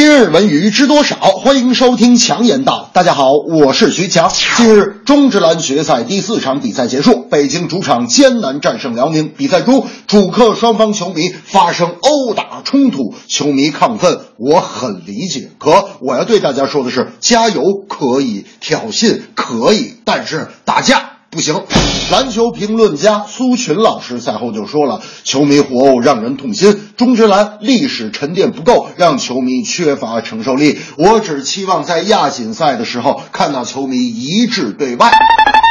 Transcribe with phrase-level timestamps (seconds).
[0.00, 1.16] 今日文娱知多少？
[1.16, 2.88] 欢迎收听强言道。
[2.94, 4.30] 大家好，我是徐强。
[4.56, 9.28] 近日，中职篮决赛第四场比赛结束，北京主场艰难战胜辽宁。
[9.36, 15.50] 比赛中，主客双方球迷发生殴打冲突，球迷亢奋，我很理解。
[15.58, 21.09] 可我要对大家说的是，加油可以，挑衅可以，但是打架。
[21.30, 21.62] 不行，
[22.10, 30.80] 篮球评论家苏群老师赛后就说了：“球迷互殴让人痛心，中职篮历史沉淀不够，让球迷缺乏承受力。
[30.96, 35.12] 我只期望在亚锦赛的时候看到球迷一致对外。”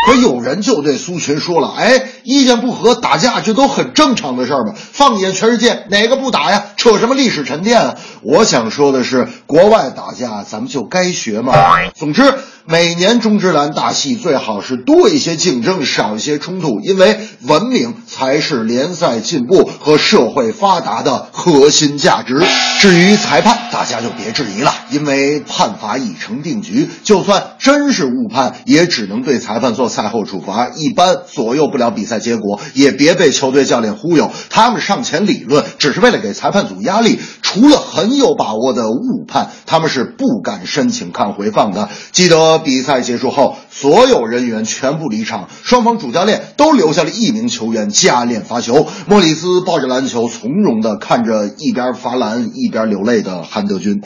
[0.08, 6.64] 可有人就对苏群说了：“哎，意见不合打架这都很正常的事儿嘛，放眼全世界哪个不打呀？
[6.78, 11.54] 扯什么历史沉淀啊？”我想说的是，国外打架咱们就该学嘛。
[11.96, 12.34] 总之。
[12.72, 22.46] 每年中职篮大戏最好是多一些竞争，少一些冲突，因为文明才是联赛进步和社会发达的核心价值。
[22.80, 32.62] 至于裁判，大家就别质疑了，因为判罚已成定局，就算真是误判，也只能对裁判做赛后处罚，一般左右不了比赛结果。
[32.76, 37.20] 也别被球队教练忽悠，他们上前理论只是为了给裁判组压力，
[37.52, 41.90] 除了很有把握的误判，他们是不敢申请看回放的。
[42.12, 42.60] 记得。
[42.70, 48.86] 比赛结束后，所有人员全部离场，双方主教练都留下了一名球员加练罚球。
[49.08, 54.02] 莫里斯抱着篮球，从容地看着一边罚篮一边流泪的韩德君。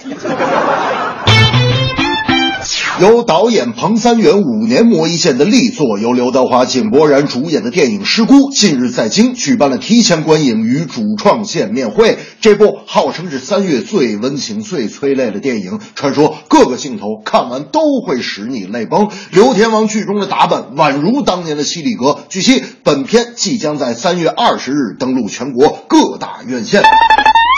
[3.04, 12.18] 由导演彭三元五年磨一剑的力作，由刘德华、井柏然主演的电影《失孤》近日在京举办了提前观影与主创见面会。
[12.40, 19.10] 这部号称是三月最温情、最催泪的电影，传说各个镜头看完都会使你泪崩。
[19.34, 22.20] 刘天王剧中的打扮宛如当年的犀利哥。
[22.30, 26.82] 据悉，本片即将在三月二十日登陆全国各大院线。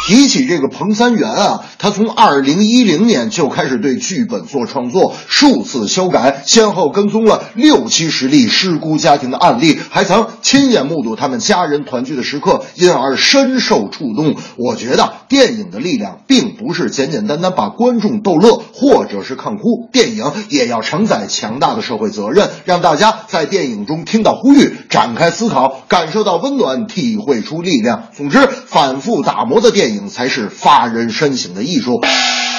[0.05, 14.35] 提起这个彭三元啊，他从二零一零年就开始对剧本做创作，数次修改，先后跟踪了六七十例失孤家庭的案例，还曾亲眼目睹他们家人团聚的时刻，因而深受触动。
[14.57, 28.09] 我觉得电影的力量并不是简简单单把观众逗乐或者是看哭，电影也要承载强大的社会责任，让大家在电影中听到呼吁，展开思考，感受到温暖，体会出力量。
[28.15, 29.94] 总之，反复打磨的电影。
[29.95, 32.01] 影才是发人深省的艺术。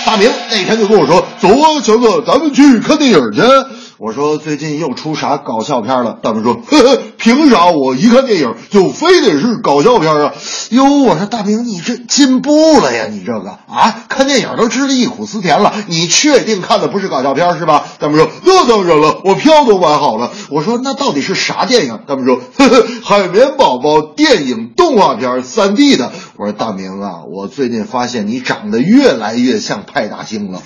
[0.04, 3.42] 大明那天就跟我说：“走啊，强子，咱们去看电影去。”
[3.98, 10.32] 我说：“最近又出啥搞笑片了？”大明说：“呵呵，凭啥我一看电影就非得是搞笑片啊？”
[10.70, 13.06] 哟，我说大明，你这进步了呀！
[13.10, 15.72] 你这个啊，看电影都知道忆苦思甜了。
[15.86, 17.84] 你确定看的不是搞笑片是吧？
[17.98, 30.62] 大明说：“那当然了，我票都买好了。”我说：“那到底是啥电影？”大明说：“呵呵，海绵宝宝电影动画片，三 D 的。”我说：“大明啊，我最近发现你长得越来越像派大星了。”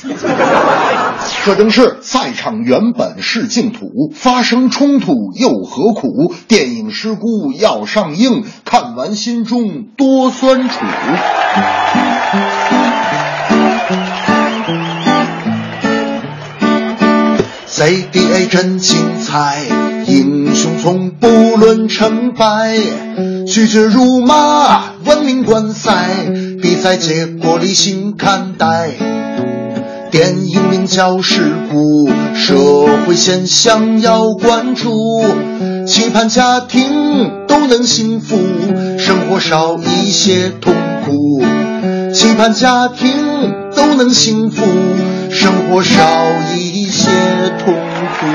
[1.44, 6.34] 这正是赛场原本是净土，发生冲突又何苦？
[6.48, 10.74] 电影《失孤》要上映，看完心中多酸楚。
[17.68, 19.62] CBA 真精彩，
[20.06, 22.76] 英雄从不论成败，
[23.46, 24.82] 拒绝辱骂，
[25.20, 26.08] 文明观赛，
[26.62, 28.92] 比赛结果理性看待。
[30.10, 32.56] 电影名叫《事故》，社
[33.06, 35.22] 会现象要关注，
[35.86, 38.38] 期盼家庭都能幸福，
[38.98, 40.72] 生活少一些痛
[41.04, 41.44] 苦。
[42.14, 43.12] 期盼家庭
[43.76, 44.64] 都能幸福，
[45.30, 46.00] 生活少
[46.56, 47.10] 一些
[47.62, 48.26] 痛苦。